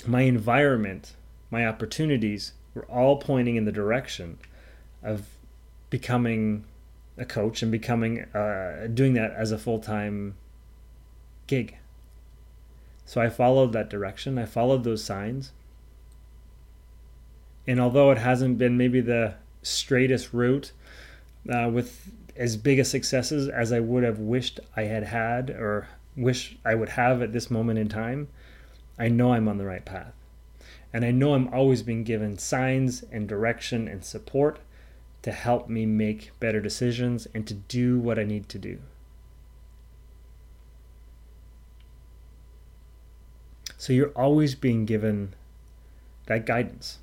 my 0.06 0.22
environment, 0.22 1.14
my 1.50 1.66
opportunities 1.66 2.54
were 2.72 2.86
all 2.86 3.18
pointing 3.18 3.56
in 3.56 3.66
the 3.66 3.72
direction 3.72 4.38
of 5.02 5.26
becoming 5.90 6.64
a 7.18 7.26
coach 7.26 7.62
and 7.62 7.70
becoming 7.70 8.22
uh, 8.34 8.88
doing 8.92 9.12
that 9.12 9.32
as 9.32 9.52
a 9.52 9.58
full 9.58 9.78
time 9.78 10.36
gig. 11.46 11.76
So 13.06 13.20
I 13.20 13.30
followed 13.30 13.72
that 13.72 13.88
direction. 13.88 14.36
I 14.36 14.44
followed 14.46 14.82
those 14.84 15.02
signs. 15.02 15.52
And 17.66 17.80
although 17.80 18.10
it 18.10 18.18
hasn't 18.18 18.58
been 18.58 18.76
maybe 18.76 19.00
the 19.00 19.34
straightest 19.62 20.32
route 20.32 20.72
uh, 21.48 21.70
with 21.72 22.10
as 22.36 22.56
big 22.56 22.78
a 22.78 22.84
successes 22.84 23.48
as 23.48 23.72
I 23.72 23.80
would 23.80 24.02
have 24.02 24.18
wished 24.18 24.60
I 24.76 24.82
had 24.82 25.04
had 25.04 25.50
or 25.50 25.88
wish 26.16 26.58
I 26.64 26.74
would 26.74 26.90
have 26.90 27.22
at 27.22 27.32
this 27.32 27.50
moment 27.50 27.78
in 27.78 27.88
time, 27.88 28.28
I 28.98 29.08
know 29.08 29.32
I'm 29.32 29.48
on 29.48 29.58
the 29.58 29.64
right 29.64 29.84
path. 29.84 30.12
And 30.92 31.04
I 31.04 31.12
know 31.12 31.34
I'm 31.34 31.52
always 31.52 31.82
being 31.82 32.04
given 32.04 32.38
signs 32.38 33.04
and 33.12 33.28
direction 33.28 33.86
and 33.86 34.04
support 34.04 34.58
to 35.22 35.32
help 35.32 35.68
me 35.68 35.86
make 35.86 36.32
better 36.40 36.60
decisions 36.60 37.26
and 37.34 37.46
to 37.46 37.54
do 37.54 37.98
what 37.98 38.18
I 38.18 38.24
need 38.24 38.48
to 38.50 38.58
do. 38.58 38.78
So 43.78 43.92
you're 43.92 44.10
always 44.10 44.54
being 44.54 44.84
given 44.84 45.34
that 46.26 46.46
guidance. 46.46 46.98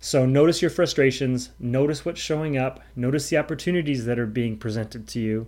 So 0.00 0.24
notice 0.24 0.62
your 0.62 0.70
frustrations, 0.70 1.50
notice 1.58 2.04
what's 2.04 2.20
showing 2.20 2.56
up, 2.56 2.80
notice 2.94 3.28
the 3.28 3.38
opportunities 3.38 4.04
that 4.04 4.18
are 4.18 4.26
being 4.26 4.56
presented 4.56 5.08
to 5.08 5.20
you, 5.20 5.46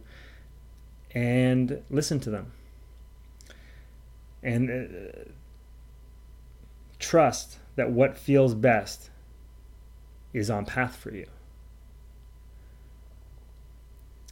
and 1.15 1.83
listen 1.91 2.19
to 2.21 2.31
them. 2.31 2.53
And 4.43 4.71
uh, 4.71 5.13
trust 6.99 7.59
that 7.77 7.91
what 7.91 8.19
feels 8.19 8.55
best 8.55 9.11
is 10.33 10.51
on 10.51 10.65
path 10.65 10.97
for 10.97 11.15
you. 11.15 11.27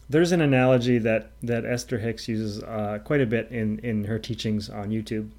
There's 0.08 0.32
an 0.32 0.40
analogy 0.40 0.98
that, 0.98 1.30
that 1.42 1.64
Esther 1.64 1.98
Hicks 1.98 2.28
uses 2.28 2.62
uh, 2.62 2.98
quite 3.04 3.20
a 3.20 3.26
bit 3.26 3.50
in, 3.50 3.78
in 3.80 4.04
her 4.04 4.18
teachings 4.18 4.68
on 4.70 4.90
YouTube. 4.90 5.30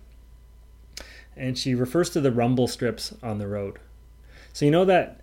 And 1.37 1.57
she 1.57 1.75
refers 1.75 2.09
to 2.11 2.21
the 2.21 2.31
rumble 2.31 2.67
strips 2.67 3.13
on 3.21 3.37
the 3.37 3.47
road. 3.47 3.79
So 4.53 4.65
you 4.65 4.71
know 4.71 4.85
that 4.85 5.21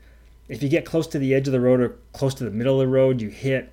if 0.49 0.63
you 0.63 0.69
get 0.69 0.85
close 0.85 1.07
to 1.09 1.19
the 1.19 1.35
edge 1.35 1.49
of 1.49 1.53
the 1.53 1.61
road 1.61 1.81
or 1.81 1.97
close 2.13 2.35
to 2.35 2.45
the 2.45 2.51
middle 2.51 2.81
of 2.81 2.87
the 2.87 2.93
road, 2.93 3.21
you 3.21 3.29
hit 3.31 3.73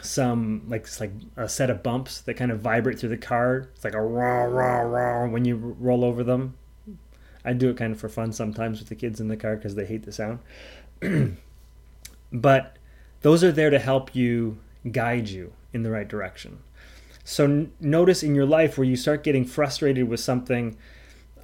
some 0.00 0.64
like 0.68 0.88
like 1.00 1.12
a 1.36 1.48
set 1.48 1.70
of 1.70 1.82
bumps 1.82 2.20
that 2.22 2.34
kind 2.34 2.50
of 2.50 2.60
vibrate 2.60 2.98
through 2.98 3.10
the 3.10 3.16
car. 3.16 3.68
It's 3.74 3.84
like 3.84 3.94
a 3.94 4.02
raw 4.02 4.44
raw 4.44 4.80
raw 4.80 5.28
when 5.28 5.44
you 5.44 5.56
roll 5.56 6.04
over 6.04 6.24
them. 6.24 6.56
I 7.44 7.52
do 7.52 7.70
it 7.70 7.76
kind 7.76 7.92
of 7.92 8.00
for 8.00 8.08
fun 8.08 8.32
sometimes 8.32 8.78
with 8.78 8.88
the 8.88 8.94
kids 8.94 9.20
in 9.20 9.28
the 9.28 9.36
car 9.36 9.56
because 9.56 9.74
they 9.74 9.84
hate 9.84 10.04
the 10.04 10.12
sound. 10.12 10.38
but 12.32 12.76
those 13.20 13.42
are 13.44 13.52
there 13.52 13.70
to 13.70 13.78
help 13.78 14.14
you 14.14 14.58
guide 14.90 15.28
you 15.28 15.52
in 15.72 15.82
the 15.82 15.90
right 15.90 16.08
direction. 16.08 16.60
So 17.24 17.44
n- 17.44 17.72
notice 17.80 18.22
in 18.22 18.34
your 18.34 18.46
life 18.46 18.78
where 18.78 18.86
you 18.86 18.96
start 18.96 19.24
getting 19.24 19.44
frustrated 19.44 20.08
with 20.08 20.20
something 20.20 20.76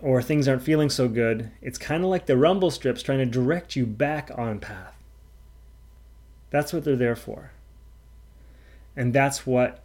or 0.00 0.22
things 0.22 0.46
aren't 0.46 0.62
feeling 0.62 0.90
so 0.90 1.08
good, 1.08 1.50
it's 1.60 1.78
kind 1.78 2.04
of 2.04 2.10
like 2.10 2.26
the 2.26 2.36
rumble 2.36 2.70
strips 2.70 3.02
trying 3.02 3.18
to 3.18 3.26
direct 3.26 3.76
you 3.76 3.84
back 3.84 4.30
on 4.36 4.60
path. 4.60 4.94
That's 6.50 6.72
what 6.72 6.84
they're 6.84 6.96
there 6.96 7.16
for. 7.16 7.50
And 8.96 9.12
that's 9.12 9.46
what 9.46 9.82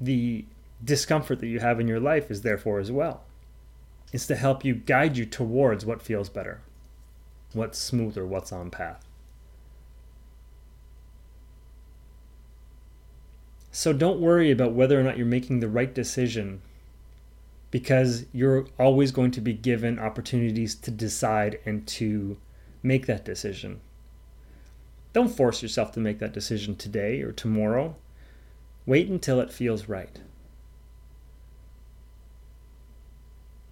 the 0.00 0.44
discomfort 0.84 1.40
that 1.40 1.48
you 1.48 1.60
have 1.60 1.80
in 1.80 1.88
your 1.88 2.00
life 2.00 2.30
is 2.30 2.42
there 2.42 2.58
for 2.58 2.78
as 2.78 2.92
well. 2.92 3.24
It's 4.12 4.26
to 4.26 4.36
help 4.36 4.64
you 4.64 4.74
guide 4.74 5.16
you 5.16 5.26
towards 5.26 5.84
what 5.84 6.02
feels 6.02 6.28
better, 6.28 6.60
what's 7.52 7.78
smoother, 7.78 8.24
what's 8.24 8.52
on 8.52 8.70
path. 8.70 9.04
So 13.72 13.92
don't 13.92 14.20
worry 14.20 14.50
about 14.50 14.72
whether 14.72 14.98
or 14.98 15.02
not 15.02 15.18
you're 15.18 15.26
making 15.26 15.60
the 15.60 15.68
right 15.68 15.92
decision 15.92 16.62
because 17.70 18.26
you're 18.32 18.66
always 18.78 19.12
going 19.12 19.30
to 19.32 19.40
be 19.40 19.52
given 19.52 19.98
opportunities 19.98 20.74
to 20.74 20.90
decide 20.90 21.58
and 21.64 21.86
to 21.86 22.36
make 22.82 23.06
that 23.06 23.24
decision. 23.24 23.80
Don't 25.12 25.28
force 25.28 25.62
yourself 25.62 25.92
to 25.92 26.00
make 26.00 26.18
that 26.18 26.32
decision 26.32 26.76
today 26.76 27.22
or 27.22 27.32
tomorrow. 27.32 27.96
Wait 28.84 29.08
until 29.08 29.40
it 29.40 29.52
feels 29.52 29.88
right. 29.88 30.20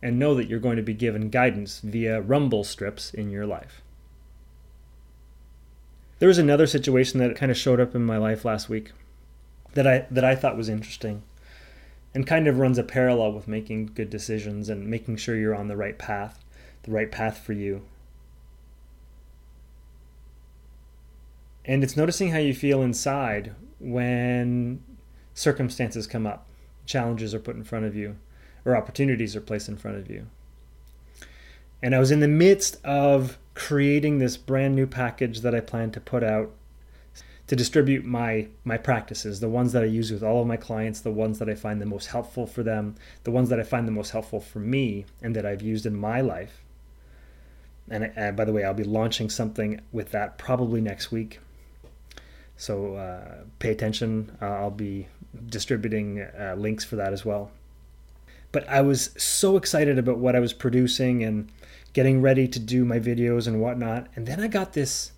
And 0.03 0.19
know 0.19 0.35
that 0.35 0.49
you're 0.49 0.59
going 0.59 0.77
to 0.77 0.83
be 0.83 0.95
given 0.95 1.31
guidance 1.31 1.81
via 1.81 2.21
rumble 2.21 2.65
strips 2.65 3.15
in 3.15 3.31
your 3.31 3.47
life. 3.47 3.81
There 6.19 6.29
was 6.29 6.39
another 6.39 6.67
situation 6.67 7.21
that 7.21 7.37
kind 7.37 7.51
of 7.51 7.59
showed 7.59 7.81
up 7.81 7.95
in 7.95 8.05
my 8.05 8.19
life 8.19 8.45
last 8.45 8.69
week 8.69 8.93
that 9.75 9.87
I 9.87 10.07
that 10.11 10.25
I 10.25 10.35
thought 10.35 10.57
was 10.57 10.69
interesting 10.69 11.23
and 12.15 12.27
kind 12.27 12.47
of 12.47 12.59
runs 12.59 12.79
a 12.79 12.85
parallel 12.85 13.33
with 13.33 13.49
making 13.49 13.87
good 13.87 14.09
decisions 14.09 14.69
and 14.69 14.89
making 14.89 15.17
sure 15.17 15.37
you're 15.37 15.55
on 15.55 15.69
the 15.69 15.77
right 15.77 15.99
path, 15.99 16.45
the 16.85 16.93
right 16.93 17.11
path 17.11 17.39
for 17.39 17.53
you. 17.53 17.83
And 21.65 21.83
it's 21.83 21.97
noticing 21.97 22.31
how 22.31 22.39
you 22.39 22.55
feel 22.55 22.83
inside 22.83 23.55
when 23.81 24.83
circumstances 25.33 26.07
come 26.07 26.27
up, 26.27 26.47
challenges 26.87 27.35
are 27.35 27.41
put 27.41 27.57
in 27.57 27.65
front 27.65 27.87
of 27.87 27.97
you, 27.97 28.17
or 28.65 28.77
opportunities 28.77 29.35
are 29.35 29.41
placed 29.41 29.69
in 29.69 29.77
front 29.77 29.97
of 29.97 30.11
you. 30.11 30.27
And 31.83 31.95
I 31.95 31.99
was 31.99 32.11
in 32.11 32.21
the 32.21 32.29
midst 32.29 32.83
of 32.85 33.39
creating 33.55 34.19
this 34.19 34.37
brand 34.37 34.75
new 34.75 34.87
package 34.87 35.41
that 35.41 35.55
I 35.55 35.61
plan 35.61 35.91
to 35.93 36.01
put 36.01 36.23
out 36.23 36.51
to 37.47 37.57
distribute 37.57 38.05
my 38.05 38.49
my 38.65 38.79
practices, 38.79 39.41
the 39.41 39.49
ones 39.49 39.73
that 39.73 39.83
I 39.83 39.87
use 39.87 40.11
with 40.11 40.23
all 40.23 40.41
of 40.41 40.47
my 40.47 40.57
clients, 40.57 41.01
the 41.01 41.11
ones 41.11 41.39
that 41.39 41.49
I 41.49 41.55
find 41.55 41.81
the 41.81 41.87
most 41.87 42.07
helpful 42.07 42.47
for 42.47 42.63
them, 42.63 42.95
the 43.25 43.31
ones 43.31 43.49
that 43.51 43.61
I 43.61 43.65
find 43.65 43.87
the 43.87 43.93
most 43.93 44.11
helpful 44.11 44.41
for 44.41 44.61
me 44.61 45.05
and 45.23 45.37
that 45.37 45.45
I've 45.45 45.63
used 45.63 45.87
in 45.87 45.95
my 45.95 46.21
life. 46.21 46.63
And, 47.91 48.13
and 48.17 48.37
by 48.37 48.47
the 48.47 48.53
way, 48.53 48.65
I'll 48.65 48.73
be 48.73 48.85
launching 48.85 49.29
something 49.29 49.81
with 49.93 50.11
that 50.13 50.39
probably 50.39 50.81
next 50.81 51.13
week. 51.13 51.41
So 52.57 52.95
uh, 52.95 53.45
pay 53.59 53.71
attention. 53.71 54.37
Uh, 54.41 54.47
I'll 54.47 54.71
be 54.71 55.09
distributing 55.47 56.23
uh, 56.23 56.55
links 56.57 56.85
for 56.85 56.97
that 56.97 57.13
as 57.13 57.25
well. 57.25 57.51
But 58.53 58.67
I 58.69 58.81
was 58.81 59.11
so 59.19 59.57
excited 59.57 59.99
about 59.99 60.19
what 60.19 60.37
I 60.37 60.41
was 60.41 60.53
producing 60.53 61.23
and 61.25 61.51
getting 61.93 62.23
ready 62.23 62.49
to 62.49 62.59
do 62.59 62.85
my 62.85 63.01
videos 63.01 63.47
and 63.47 63.61
whatnot. 63.61 64.07
And 64.15 64.27
then 64.27 64.41
I 64.41 64.47
got 64.47 64.73
this 64.73 65.13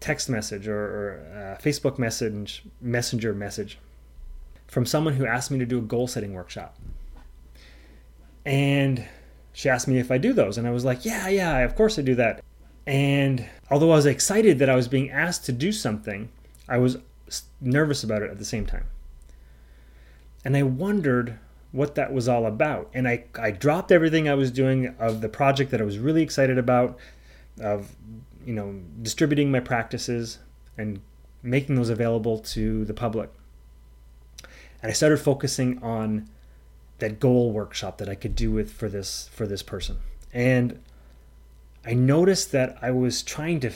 text 0.00 0.28
message 0.28 0.68
or, 0.68 0.78
or 0.78 1.56
uh, 1.58 1.62
Facebook 1.62 1.98
message 1.98 2.62
messenger 2.80 3.34
message 3.34 3.78
from 4.66 4.86
someone 4.86 5.14
who 5.14 5.26
asked 5.26 5.50
me 5.50 5.58
to 5.58 5.66
do 5.66 5.78
a 5.78 5.82
goal 5.82 6.06
setting 6.06 6.34
workshop. 6.34 6.76
And 8.44 9.06
she 9.52 9.68
asked 9.68 9.88
me 9.88 9.98
if 9.98 10.10
I 10.10 10.18
do 10.18 10.32
those 10.32 10.56
and 10.58 10.66
I 10.66 10.70
was 10.70 10.84
like, 10.84 11.04
"Yeah, 11.04 11.28
yeah, 11.28 11.58
of 11.58 11.74
course 11.74 11.98
I 11.98 12.02
do 12.02 12.14
that." 12.14 12.42
And 12.86 13.44
although 13.70 13.92
I 13.92 13.96
was 13.96 14.06
excited 14.06 14.58
that 14.60 14.70
I 14.70 14.76
was 14.76 14.88
being 14.88 15.10
asked 15.10 15.44
to 15.46 15.52
do 15.52 15.72
something, 15.72 16.30
I 16.68 16.78
was 16.78 16.96
nervous 17.60 18.02
about 18.02 18.22
it 18.22 18.30
at 18.30 18.38
the 18.38 18.44
same 18.44 18.64
time. 18.64 18.86
And 20.44 20.56
I 20.56 20.62
wondered 20.62 21.38
what 21.72 21.94
that 21.96 22.12
was 22.12 22.28
all 22.28 22.46
about. 22.46 22.90
And 22.94 23.06
I, 23.06 23.24
I 23.38 23.50
dropped 23.50 23.92
everything 23.92 24.28
I 24.28 24.34
was 24.34 24.50
doing 24.50 24.94
of 24.98 25.20
the 25.20 25.28
project 25.28 25.70
that 25.72 25.80
I 25.80 25.84
was 25.84 25.98
really 25.98 26.22
excited 26.22 26.56
about, 26.56 26.98
of 27.60 27.94
you 28.44 28.52
know, 28.52 28.80
distributing 29.02 29.50
my 29.50 29.60
practices 29.60 30.38
and 30.76 31.00
making 31.42 31.74
those 31.74 31.90
available 31.90 32.38
to 32.38 32.84
the 32.84 32.94
public. 32.94 33.30
And 34.82 34.90
I 34.90 34.92
started 34.92 35.18
focusing 35.18 35.82
on 35.82 36.28
that 36.98 37.20
goal 37.20 37.52
workshop 37.52 37.98
that 37.98 38.08
I 38.08 38.14
could 38.14 38.34
do 38.34 38.50
with 38.50 38.72
for 38.72 38.88
this 38.88 39.28
for 39.32 39.46
this 39.46 39.62
person. 39.62 39.98
And 40.32 40.80
I 41.84 41.94
noticed 41.94 42.52
that 42.52 42.76
I 42.82 42.90
was 42.90 43.22
trying 43.22 43.60
to 43.60 43.72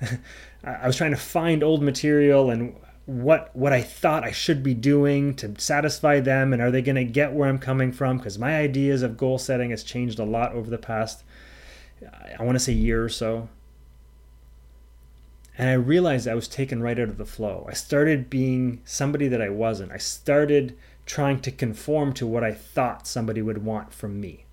I 0.64 0.86
was 0.86 0.96
trying 0.96 1.12
to 1.12 1.16
find 1.16 1.62
old 1.62 1.82
material 1.82 2.50
and 2.50 2.76
what 3.06 3.54
what 3.54 3.72
I 3.72 3.82
thought 3.82 4.24
I 4.24 4.30
should 4.30 4.62
be 4.62 4.74
doing 4.74 5.34
to 5.36 5.54
satisfy 5.58 6.20
them 6.20 6.52
and 6.52 6.62
are 6.62 6.70
they 6.70 6.82
going 6.82 6.96
to 6.96 7.04
get 7.04 7.32
where 7.32 7.48
I'm 7.48 7.58
coming 7.58 7.92
from 7.92 8.18
because 8.18 8.38
my 8.38 8.58
ideas 8.58 9.02
of 9.02 9.16
goal 9.16 9.38
setting 9.38 9.70
has 9.70 9.82
changed 9.82 10.18
a 10.18 10.24
lot 10.24 10.52
over 10.52 10.70
the 10.70 10.78
past 10.78 11.24
I 12.38 12.42
want 12.42 12.56
to 12.56 12.60
say 12.60 12.72
year 12.72 13.04
or 13.04 13.08
so. 13.08 13.48
And 15.60 15.68
I 15.68 15.74
realized 15.74 16.26
I 16.26 16.34
was 16.34 16.48
taken 16.48 16.82
right 16.82 16.98
out 16.98 17.10
of 17.10 17.18
the 17.18 17.26
flow. 17.26 17.66
I 17.68 17.74
started 17.74 18.30
being 18.30 18.80
somebody 18.86 19.28
that 19.28 19.42
I 19.42 19.50
wasn't. 19.50 19.92
I 19.92 19.98
started 19.98 20.74
trying 21.04 21.40
to 21.40 21.50
conform 21.50 22.14
to 22.14 22.26
what 22.26 22.42
I 22.42 22.54
thought 22.54 23.06
somebody 23.06 23.42
would 23.42 23.62
want 23.62 23.92
from 23.92 24.18
me. 24.18 24.46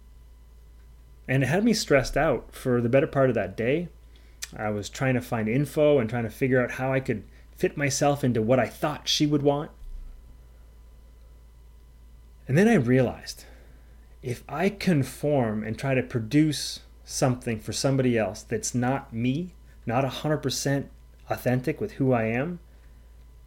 And 1.26 1.44
it 1.44 1.46
had 1.46 1.64
me 1.64 1.72
stressed 1.72 2.18
out 2.18 2.54
for 2.54 2.82
the 2.82 2.90
better 2.90 3.08
part 3.08 3.30
of 3.30 3.36
that 3.36 3.56
day. 3.56 3.88
I 4.54 4.70
was 4.72 4.90
trying 4.90 5.14
to 5.14 5.22
find 5.22 5.48
info 5.48 5.98
and 5.98 6.10
trying 6.10 6.26
to 6.26 6.30
figure 6.30 6.62
out 6.62 6.72
how 6.72 6.92
I 6.92 7.00
could 7.00 7.24
fit 7.56 7.78
myself 7.78 8.22
into 8.22 8.42
what 8.42 8.60
I 8.60 8.68
thought 8.68 9.08
she 9.08 9.26
would 9.26 9.44
want. 9.44 9.72
And 12.50 12.58
then 12.58 12.68
I 12.68 12.74
realized 12.74 13.46
if 14.22 14.44
I 14.50 14.68
conform 14.68 15.64
and 15.64 15.80
try 15.80 15.94
to 15.94 16.04
produce 16.04 16.82
something 17.06 17.62
for 17.62 17.72
somebody 17.72 18.18
else 18.18 18.42
that's 18.42 18.76
not 18.76 19.14
me, 19.14 19.54
not 19.86 20.04
100% 20.04 20.90
authentic 21.30 21.82
with 21.82 21.94
who 21.94 22.14
I 22.14 22.26
am, 22.26 22.60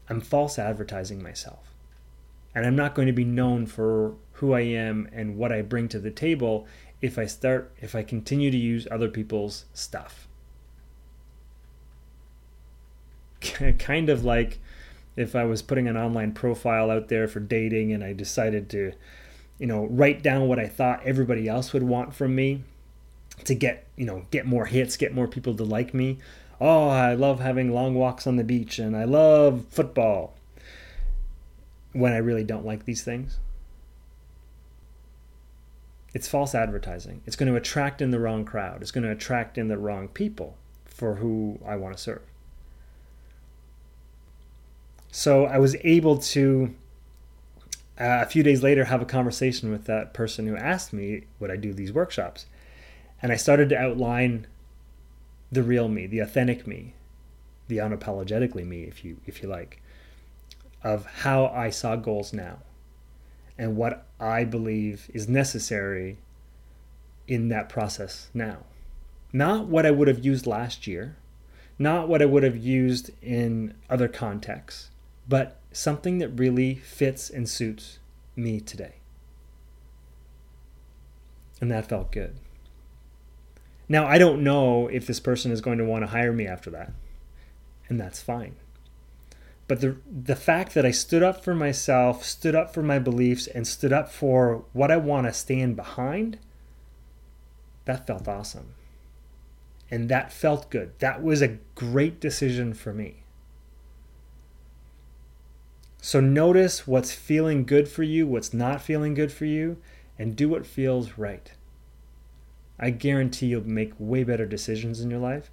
I'm 0.09 0.21
false 0.21 0.59
advertising 0.59 1.23
myself. 1.23 1.75
And 2.55 2.67
I'm 2.67 2.77
not 2.77 2.95
going 2.95 3.07
to 3.07 3.13
be 3.13 3.25
known 3.25 3.67
for 3.67 4.15
who 4.35 4.53
I 4.53 4.61
am 4.61 5.09
and 5.13 5.37
what 5.37 5.53
I 5.53 5.63
bring 5.63 5.89
to 5.89 6.01
the 6.01 6.11
table 6.11 6.67
if 7.01 7.19
I 7.19 7.27
start 7.27 7.73
if 7.81 7.95
I 7.95 8.03
continue 8.03 8.51
to 8.51 8.57
use 8.57 8.89
other 8.91 9.09
people's 9.09 9.67
stuff. 9.73 10.27
kind 13.79 14.09
of 14.09 14.25
like 14.25 14.59
if 15.17 15.35
I 15.35 15.45
was 15.45 15.63
putting 15.63 15.89
an 15.89 15.97
online 15.97 16.33
profile 16.33 16.91
out 16.91 17.09
there 17.09 17.29
for 17.29 17.41
dating 17.41 17.93
and 17.93 18.05
I 18.05 18.13
decided 18.13 18.69
to, 18.71 18.93
you 19.59 19.67
know, 19.67 19.87
write 19.87 20.23
down 20.23 20.49
what 20.49 20.59
I 20.59 20.67
thought 20.67 21.03
everybody 21.05 21.49
else 21.49 21.73
would 21.73 21.83
want 21.83 22.15
from 22.15 22.35
me 22.35 22.63
to 23.45 23.55
get, 23.55 23.87
you 23.97 24.05
know, 24.05 24.27
get 24.31 24.47
more 24.47 24.67
hits, 24.67 24.97
get 24.97 25.15
more 25.15 25.29
people 25.29 25.55
to 25.57 25.65
like 25.65 25.95
me. 25.95 26.19
Oh, 26.61 26.89
I 26.89 27.15
love 27.15 27.41
having 27.41 27.73
long 27.73 27.95
walks 27.95 28.27
on 28.27 28.37
the 28.37 28.45
beach 28.45 28.79
and 28.79 28.97
I 28.97 29.05
love 29.05 29.65
football. 29.71 30.35
When 31.93 32.13
I 32.13 32.19
really 32.19 32.45
don't 32.45 32.67
like 32.67 32.85
these 32.85 33.03
things. 33.03 33.39
It's 36.13 36.29
false 36.29 36.55
advertising. 36.55 37.23
It's 37.27 37.37
going 37.37 37.51
to 37.51 37.57
attract 37.57 38.01
in 38.03 38.11
the 38.11 38.21
wrong 38.21 38.45
crowd. 38.45 38.83
It's 38.83 38.91
going 38.91 39.05
to 39.05 39.11
attract 39.11 39.59
in 39.59 39.69
the 39.69 39.79
wrong 39.79 40.09
people 40.09 40.57
for 40.85 41.17
who 41.17 41.59
I 41.67 41.77
want 41.77 41.97
to 41.97 42.03
serve. 42.03 42.23
So 45.11 45.47
I 45.47 45.59
was 45.59 45.77
able 45.83 46.19
to, 46.19 46.75
uh, 47.99 48.23
a 48.23 48.27
few 48.27 48.43
days 48.43 48.63
later, 48.63 48.85
have 48.85 49.03
a 49.03 49.07
conversation 49.07 49.71
with 49.73 49.85
that 49.87 50.15
person 50.15 50.47
who 50.47 50.57
asked 50.57 50.93
me 50.93 51.25
would 51.41 51.51
I 51.51 51.57
do 51.57 51.73
these 51.73 51.93
workshops. 51.93 52.47
And 53.23 53.33
I 53.33 53.37
started 53.37 53.69
to 53.71 53.79
outline 53.79 54.47
the 55.53 55.63
real 55.63 55.89
me, 55.89 56.07
the 56.07 56.21
authentic 56.21 56.67
me, 56.67 56.95
the 57.69 57.79
unapologetically 57.79 58.67
me, 58.67 58.85
if 58.85 59.05
you 59.05 59.19
if 59.27 59.43
you 59.43 59.49
like, 59.49 59.83
of 60.83 61.07
how 61.07 61.47
I 61.47 61.71
saw 61.71 61.97
goals 61.97 62.33
now, 62.33 62.59
and 63.59 63.77
what 63.77 64.07
I 64.19 64.45
believe 64.45 65.11
is 65.13 65.29
necessary 65.29 66.19
in 67.29 67.49
that 67.49 67.69
process 67.69 68.29
now. 68.35 68.59
Not 69.33 69.67
what 69.67 69.87
I 69.87 69.91
would 69.91 70.09
have 70.09 70.25
used 70.25 70.47
last 70.47 70.87
year, 70.87 71.17
not 71.79 72.09
what 72.09 72.21
I 72.21 72.27
would 72.27 72.43
have 72.43 72.57
used 72.57 73.11
in 73.23 73.75
other 73.89 74.09
contexts, 74.09 74.91
but 75.29 75.59
something 75.73 76.19
that 76.19 76.29
really 76.31 76.75
fits 76.75 77.31
and 77.31 77.49
suits 77.49 77.99
me 78.35 78.61
today. 78.61 78.95
And 81.61 81.71
that 81.71 81.89
felt 81.89 82.11
good. 82.11 82.37
Now, 83.91 84.07
I 84.07 84.19
don't 84.19 84.45
know 84.45 84.87
if 84.87 85.09
this 85.09 85.19
person 85.19 85.51
is 85.51 85.61
going 85.61 85.79
to 85.79 85.85
want 85.85 86.05
to 86.05 86.11
hire 86.13 86.33
me 86.33 86.47
after 86.47 86.71
that, 86.71 86.93
and 87.89 88.01
that's 88.01 88.23
fine. 88.23 88.55
But 89.67 89.81
the, 89.81 89.97
the 90.09 90.37
fact 90.37 90.75
that 90.75 90.87
I 90.87 90.93
stood 90.93 91.25
up 91.25 91.43
for 91.43 91.57
myself, 91.57 92.25
stood 92.25 92.55
up 92.55 92.73
for 92.73 92.85
my 92.85 93.01
beliefs, 93.01 93.49
and 93.49 93.67
stood 93.67 93.93
up 93.93 94.09
for 94.09 94.65
what 94.73 94.93
I 94.93 94.97
want 94.97 95.27
to 95.27 95.33
stand 95.33 95.75
behind, 95.75 96.39
that 97.85 98.07
felt 98.07 98.29
awesome. 98.29 98.75
And 99.91 100.09
that 100.09 100.33
felt 100.33 100.71
good. 100.71 100.97
That 101.01 101.25
was 101.25 101.43
a 101.43 101.59
great 101.75 102.21
decision 102.21 102.75
for 102.75 102.93
me. 102.93 103.25
So 106.01 106.21
notice 106.21 106.87
what's 106.87 107.13
feeling 107.13 107.65
good 107.65 107.89
for 107.89 108.05
you, 108.05 108.25
what's 108.25 108.55
not 108.55 108.83
feeling 108.83 109.15
good 109.15 109.33
for 109.33 109.47
you, 109.47 109.79
and 110.17 110.37
do 110.37 110.49
what 110.49 110.65
feels 110.65 111.19
right. 111.19 111.51
I 112.81 112.91
guarantee 112.91 113.47
you'll 113.47 113.69
make 113.69 113.93
way 113.99 114.25
better 114.25 114.47
decisions 114.47 115.01
in 115.01 115.11
your 115.11 115.21
life 115.21 115.51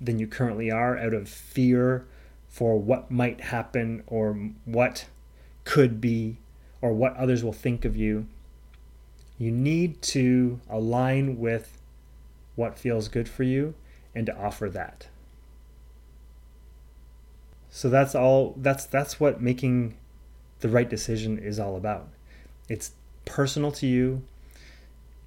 than 0.00 0.18
you 0.18 0.26
currently 0.26 0.70
are 0.72 0.98
out 0.98 1.14
of 1.14 1.28
fear 1.28 2.04
for 2.48 2.78
what 2.78 3.10
might 3.12 3.40
happen 3.40 4.02
or 4.08 4.50
what 4.64 5.06
could 5.62 6.00
be 6.00 6.38
or 6.82 6.92
what 6.92 7.16
others 7.16 7.44
will 7.44 7.52
think 7.52 7.84
of 7.84 7.96
you. 7.96 8.26
You 9.38 9.52
need 9.52 10.02
to 10.02 10.60
align 10.68 11.38
with 11.38 11.80
what 12.56 12.76
feels 12.76 13.06
good 13.06 13.28
for 13.28 13.44
you 13.44 13.74
and 14.12 14.26
to 14.26 14.36
offer 14.36 14.68
that. 14.70 15.06
So 17.70 17.88
that's 17.88 18.16
all 18.16 18.54
that's 18.56 18.84
that's 18.86 19.20
what 19.20 19.40
making 19.40 19.96
the 20.58 20.68
right 20.68 20.88
decision 20.88 21.38
is 21.38 21.60
all 21.60 21.76
about. 21.76 22.08
It's 22.68 22.92
personal 23.24 23.70
to 23.72 23.86
you 23.86 24.22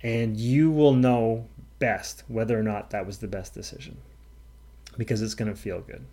and 0.04 0.38
you 0.38 0.72
will 0.72 0.94
know 0.94 1.48
best 1.80 2.24
whether 2.28 2.58
or 2.58 2.64
not 2.64 2.90
that 2.92 3.06
was 3.06 3.20
the 3.20 3.28
best 3.28 3.54
decision 3.54 3.98
because 4.98 5.22
it's 5.22 5.34
going 5.34 5.52
to 5.52 5.60
feel 5.60 5.82
good. 5.82 6.06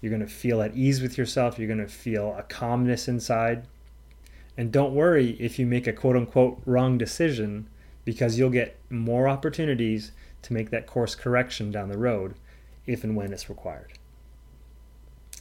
You're 0.00 0.10
going 0.10 0.26
to 0.26 0.32
feel 0.32 0.62
at 0.62 0.76
ease 0.76 1.00
with 1.00 1.18
yourself, 1.18 1.58
you're 1.58 1.68
going 1.68 1.78
to 1.78 1.86
feel 1.86 2.34
a 2.38 2.42
calmness 2.42 3.08
inside. 3.08 3.66
And 4.56 4.72
don't 4.72 4.94
worry 4.94 5.36
if 5.40 5.58
you 5.58 5.66
make 5.66 5.86
a 5.86 5.92
quote 5.92 6.16
unquote 6.16 6.60
wrong 6.64 6.96
decision 6.96 7.68
because 8.04 8.38
you'll 8.38 8.50
get 8.50 8.78
more 8.88 9.28
opportunities 9.28 10.12
to 10.42 10.52
make 10.52 10.70
that 10.70 10.86
course 10.86 11.14
correction 11.14 11.70
down 11.70 11.88
the 11.88 11.98
road 11.98 12.34
if 12.86 13.02
and 13.02 13.16
when 13.16 13.32
it's 13.32 13.48
required. 13.48 13.92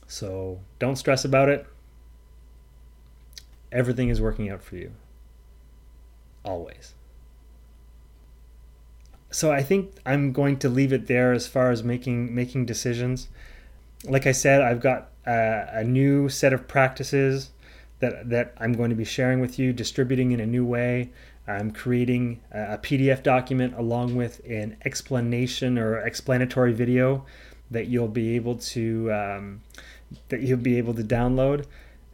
So 0.08 0.60
don't 0.80 0.96
stress 0.96 1.24
about 1.24 1.48
it. 1.48 1.68
Everything 3.72 4.10
is 4.10 4.20
working 4.20 4.50
out 4.50 4.64
for 4.64 4.78
you. 4.78 4.92
Always. 6.44 6.95
So 9.36 9.52
I 9.52 9.64
think 9.64 9.92
I'm 10.06 10.32
going 10.32 10.56
to 10.60 10.70
leave 10.70 10.94
it 10.94 11.08
there 11.08 11.34
as 11.34 11.46
far 11.46 11.70
as 11.70 11.84
making 11.84 12.34
making 12.34 12.66
decisions. 12.66 13.28
Like 14.06 14.26
I 14.26 14.32
said, 14.32 14.62
I've 14.62 14.80
got 14.80 15.10
a, 15.28 15.68
a 15.74 15.84
new 15.84 16.30
set 16.30 16.54
of 16.54 16.70
practices 16.70 17.50
that 18.00 18.30
that 18.30 18.54
I'm 18.62 18.72
going 18.72 18.92
to 18.92 18.96
be 18.96 19.04
sharing 19.04 19.42
with 19.42 19.60
you, 19.60 19.74
distributing 19.74 20.32
in 20.32 20.40
a 20.40 20.46
new 20.46 20.66
way. 20.66 21.10
I'm 21.46 21.72
creating 21.72 22.40
a 22.50 22.78
PDF 22.78 23.24
document 23.24 23.74
along 23.74 24.16
with 24.16 24.40
an 24.46 24.78
explanation 24.86 25.78
or 25.78 26.00
explanatory 26.00 26.72
video 26.72 27.26
that 27.70 27.88
you'll 27.88 28.08
be 28.08 28.38
able 28.38 28.56
to 28.74 29.12
um, 29.12 29.64
that 30.30 30.44
you'll 30.44 30.60
be 30.60 30.78
able 30.78 30.94
to 30.94 31.04
download 31.04 31.66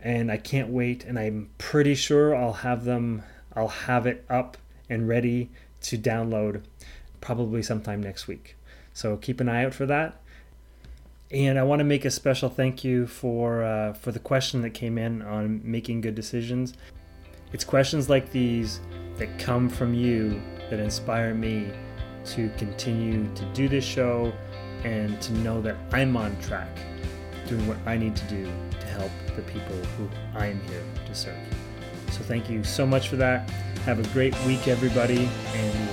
and 0.02 0.32
I 0.32 0.38
can't 0.38 0.70
wait 0.70 1.04
and 1.04 1.20
I'm 1.20 1.52
pretty 1.60 1.94
sure 1.94 2.36
I'll 2.36 2.62
have 2.66 2.84
them 2.84 3.22
I'll 3.56 3.68
have 3.86 4.08
it 4.08 4.26
up 4.28 4.58
and 4.90 5.08
ready 5.08 5.52
to 5.82 6.00
download 6.00 6.64
probably 7.22 7.64
sometime 7.64 8.02
next 8.02 8.28
week. 8.28 8.58
So 8.94 9.18
keep 9.18 9.40
an 9.40 9.48
eye 9.48 9.66
out 9.66 9.74
for 9.74 9.86
that. 9.86 10.22
And 11.32 11.58
I 11.58 11.64
want 11.64 11.80
to 11.80 11.86
make 11.86 12.04
a 12.04 12.12
special 12.12 12.50
thank 12.50 12.84
you 12.84 13.08
for 13.08 13.64
uh, 13.64 13.94
for 13.94 14.12
the 14.12 14.20
question 14.20 14.62
that 14.64 14.72
came 14.72 14.98
in 14.98 15.22
on 15.22 15.62
making 15.64 16.02
good 16.02 16.16
decisions. 16.16 16.74
It's 17.54 17.64
questions 17.64 18.10
like 18.10 18.32
these 18.32 18.82
that 19.18 19.40
come 19.40 19.70
from 19.70 19.94
you 19.94 20.42
that 20.70 20.80
inspire 20.80 21.34
me 21.34 21.72
to 22.26 22.50
continue 22.58 23.34
to 23.36 23.46
do 23.54 23.70
this 23.70 23.86
show 23.86 24.34
and 24.84 25.22
to 25.22 25.34
know 25.36 25.62
that 25.62 25.76
I'm 25.94 26.18
on 26.18 26.38
track 26.42 26.70
doing 27.48 27.66
what 27.68 27.78
I 27.86 27.98
need 27.98 28.16
to 28.16 28.26
do 28.26 28.46
to 28.80 28.88
help 28.88 29.12
the 29.36 29.42
people 29.44 29.76
who 29.98 30.10
I 30.36 30.48
am 30.48 30.62
here 30.62 30.84
to 31.06 31.16
serve. 31.16 31.38
So 32.12 32.24
thank 32.24 32.50
you 32.50 32.64
so 32.64 32.86
much 32.86 33.08
for 33.08 33.16
that. 33.18 33.50
Have 33.86 34.00
a 34.00 34.08
great 34.14 34.38
week, 34.46 34.68
everybody, 34.68 35.30
and 35.56 35.90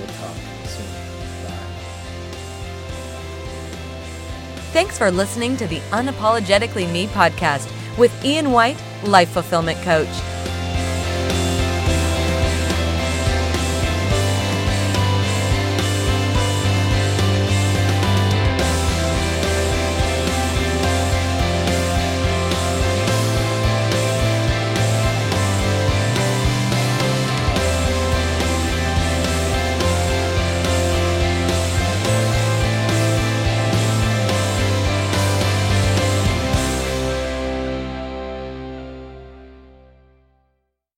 Thanks 4.71 4.99
for 4.99 5.09
listening 5.09 5.57
to 5.57 5.65
the 5.65 5.79
Unapologetically 5.89 6.91
Me 6.93 7.07
podcast 7.07 7.67
with 7.97 8.13
Ian 8.23 8.51
White, 8.51 8.77
Life 9.03 9.29
Fulfillment 9.29 9.81
Coach. 9.81 10.38